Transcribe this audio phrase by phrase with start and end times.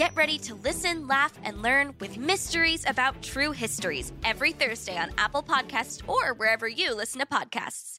[0.00, 5.10] Get ready to listen, laugh, and learn with Mysteries About True Histories every Thursday on
[5.18, 7.98] Apple Podcasts or wherever you listen to podcasts.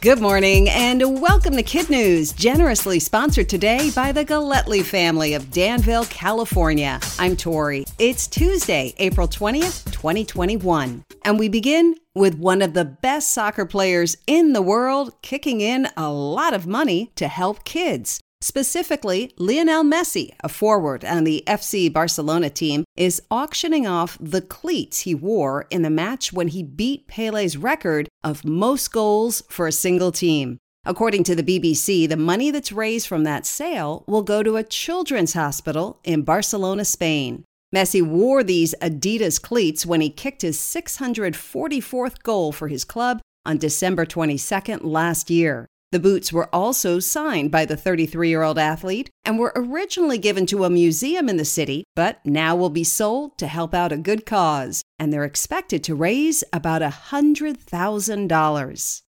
[0.00, 5.50] Good morning and welcome to Kid News, generously sponsored today by the Galletly family of
[5.50, 6.98] Danville, California.
[7.18, 7.84] I'm Tori.
[7.98, 11.04] It's Tuesday, April 20th, 2021.
[11.26, 15.88] And we begin with one of the best soccer players in the world kicking in
[15.94, 18.18] a lot of money to help kids.
[18.42, 25.00] Specifically, Lionel Messi, a forward on the FC Barcelona team, is auctioning off the cleats
[25.00, 29.72] he wore in the match when he beat Pele's record of most goals for a
[29.72, 30.58] single team.
[30.84, 34.64] According to the BBC, the money that's raised from that sale will go to a
[34.64, 37.44] children's hospital in Barcelona, Spain.
[37.72, 43.58] Messi wore these Adidas cleats when he kicked his 644th goal for his club on
[43.58, 45.68] December 22nd last year.
[45.92, 50.46] The boots were also signed by the 33 year old athlete and were originally given
[50.46, 53.98] to a museum in the city, but now will be sold to help out a
[53.98, 59.02] good cause, and they're expected to raise about $100,000.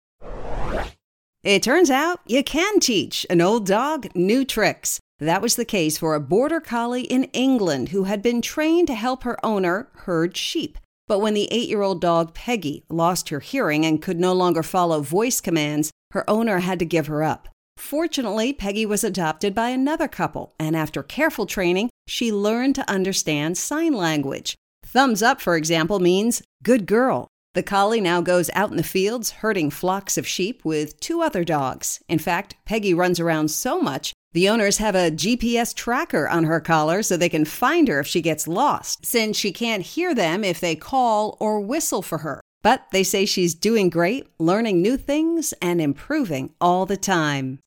[1.41, 4.99] It turns out you can teach an old dog new tricks.
[5.19, 8.93] That was the case for a border collie in England who had been trained to
[8.93, 10.77] help her owner herd sheep.
[11.07, 14.63] But when the eight year old dog Peggy lost her hearing and could no longer
[14.63, 17.49] follow voice commands, her owner had to give her up.
[17.77, 23.57] Fortunately, Peggy was adopted by another couple, and after careful training, she learned to understand
[23.57, 24.55] sign language.
[24.85, 27.27] Thumbs up, for example, means good girl.
[27.53, 31.43] The collie now goes out in the fields herding flocks of sheep with two other
[31.43, 32.01] dogs.
[32.09, 36.59] In fact, Peggy runs around so much, the owners have a GPS tracker on her
[36.59, 40.43] collar so they can find her if she gets lost, since she can't hear them
[40.43, 42.41] if they call or whistle for her.
[42.63, 47.59] But they say she's doing great, learning new things, and improving all the time.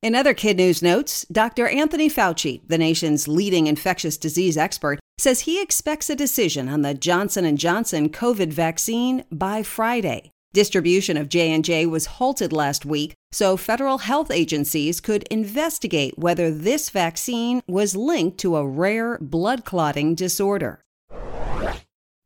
[0.00, 1.66] In other kid news notes, Dr.
[1.66, 6.94] Anthony Fauci, the nation's leading infectious disease expert, says he expects a decision on the
[6.94, 10.30] Johnson & Johnson COVID vaccine by Friday.
[10.52, 16.88] Distribution of J&J was halted last week, so federal health agencies could investigate whether this
[16.88, 20.80] vaccine was linked to a rare blood clotting disorder.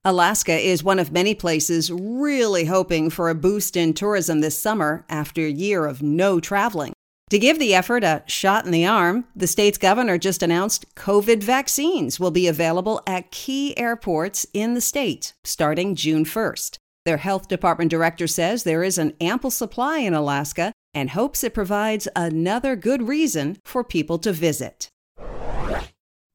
[0.04, 5.04] Alaska is one of many places really hoping for a boost in tourism this summer
[5.08, 6.92] after a year of no traveling.
[7.30, 11.44] To give the effort a shot in the arm, the state's governor just announced COVID
[11.44, 16.78] vaccines will be available at key airports in the state starting June 1st.
[17.04, 21.54] Their health department director says there is an ample supply in Alaska and hopes it
[21.54, 24.88] provides another good reason for people to visit.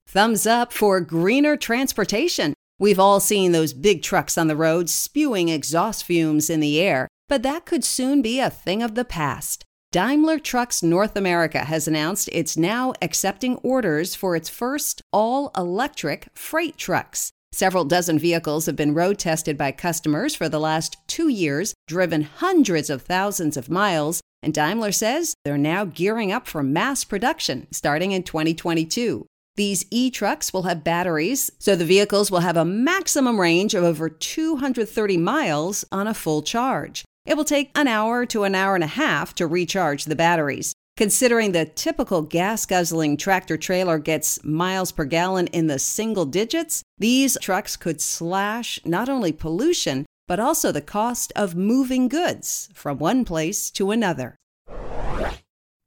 [0.07, 2.53] Thumbs up for greener transportation.
[2.79, 7.09] We've all seen those big trucks on the road spewing exhaust fumes in the air,
[7.27, 9.66] but that could soon be a thing of the past.
[9.95, 16.28] Daimler Trucks North America has announced it's now accepting orders for its first all electric
[16.33, 17.31] freight trucks.
[17.53, 22.23] Several dozen vehicles have been road tested by customers for the last two years, driven
[22.23, 27.66] hundreds of thousands of miles, and Daimler says they're now gearing up for mass production
[27.72, 29.25] starting in 2022.
[29.56, 33.85] These e trucks will have batteries, so the vehicles will have a maximum range of
[33.85, 37.06] over 230 miles on a full charge.
[37.25, 40.74] It will take an hour to an hour and a half to recharge the batteries.
[40.96, 46.84] Considering the typical gas guzzling tractor trailer gets miles per gallon in the single digits,
[46.97, 52.97] these trucks could slash not only pollution, but also the cost of moving goods from
[52.97, 54.38] one place to another.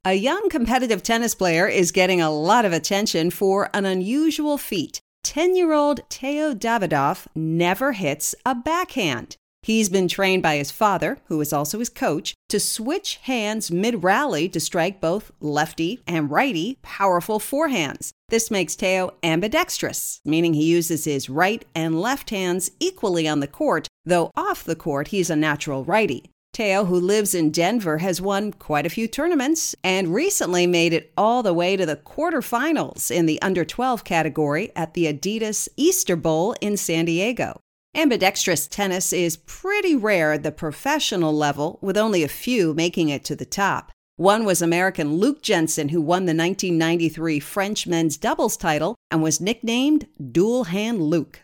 [0.05, 5.01] A young competitive tennis player is getting a lot of attention for an unusual feat.
[5.23, 9.37] 10 year old Teo Davidoff never hits a backhand.
[9.69, 14.03] He's been trained by his father, who is also his coach, to switch hands mid
[14.03, 18.09] rally to strike both lefty and righty powerful forehands.
[18.29, 23.47] This makes Teo ambidextrous, meaning he uses his right and left hands equally on the
[23.47, 26.31] court, though off the court he's a natural righty.
[26.51, 31.13] Teo, who lives in Denver, has won quite a few tournaments and recently made it
[31.15, 36.15] all the way to the quarterfinals in the under 12 category at the Adidas Easter
[36.15, 37.61] Bowl in San Diego.
[37.95, 43.25] Ambidextrous tennis is pretty rare at the professional level, with only a few making it
[43.25, 43.91] to the top.
[44.15, 49.41] One was American Luke Jensen, who won the 1993 French men's doubles title and was
[49.41, 51.41] nicknamed Dual Hand Luke.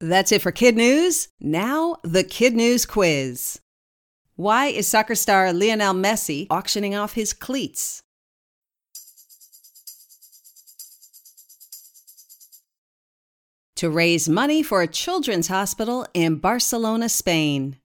[0.00, 1.28] That's it for Kid News.
[1.40, 3.60] Now, the Kid News quiz.
[4.36, 8.02] Why is soccer star Lionel Messi auctioning off his cleats?
[13.84, 17.76] To raise money for a children's hospital in Barcelona, Spain.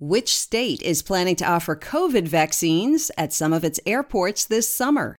[0.00, 5.14] Which state is planning to offer COVID vaccines at some of its airports this summer?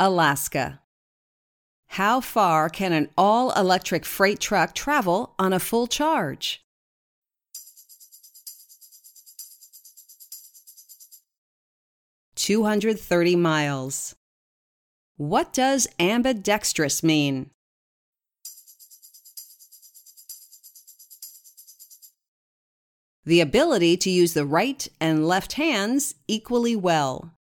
[0.00, 0.80] Alaska.
[1.90, 6.60] How far can an all electric freight truck travel on a full charge?
[12.42, 14.16] Two hundred thirty miles.
[15.16, 17.50] What does ambidextrous mean?
[23.24, 27.32] The ability to use the right and left hands equally well.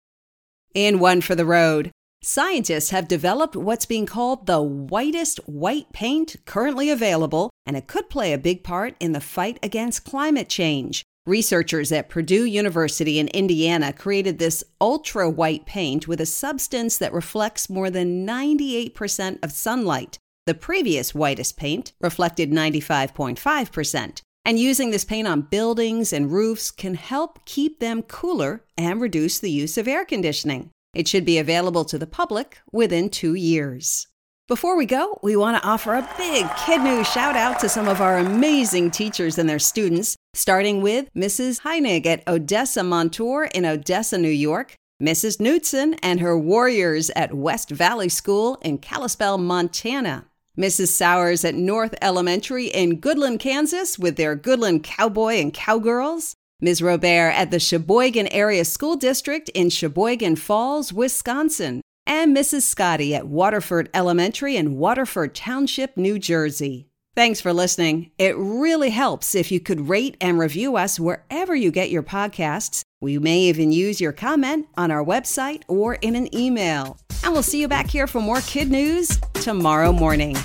[0.75, 1.89] In One for the Road,
[2.21, 8.07] Scientists have developed what's being called the whitest white paint currently available, and it could
[8.07, 11.03] play a big part in the fight against climate change.
[11.27, 17.13] Researchers at Purdue University in Indiana created this ultra white paint with a substance that
[17.13, 20.17] reflects more than 98% of sunlight.
[20.47, 24.21] The previous whitest paint reflected 95.5%.
[24.43, 29.37] And using this paint on buildings and roofs can help keep them cooler and reduce
[29.37, 30.71] the use of air conditioning.
[30.95, 34.07] It should be available to the public within two years.
[34.51, 37.87] Before we go, we want to offer a big Kid News shout out to some
[37.87, 41.61] of our amazing teachers and their students, starting with Mrs.
[41.61, 45.39] Heinig at Odessa Montour in Odessa, New York, Mrs.
[45.39, 50.25] Knutson and her warriors at West Valley School in Kalispell, Montana,
[50.57, 50.89] Mrs.
[50.89, 56.81] Sowers at North Elementary in Goodland, Kansas with their Goodland Cowboy and Cowgirls, Ms.
[56.81, 62.63] Robert at the Sheboygan Area School District in Sheboygan Falls, Wisconsin, and Mrs.
[62.63, 66.87] Scotty at Waterford Elementary in Waterford Township, New Jersey.
[67.15, 68.11] Thanks for listening.
[68.17, 72.83] It really helps if you could rate and review us wherever you get your podcasts.
[73.01, 76.97] We may even use your comment on our website or in an email.
[77.23, 80.37] And we'll see you back here for more kid news tomorrow morning.